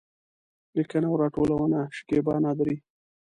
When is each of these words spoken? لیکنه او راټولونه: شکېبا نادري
لیکنه 0.75 1.07
او 1.09 1.15
راټولونه: 1.21 1.79
شکېبا 1.97 2.35
نادري 2.43 2.75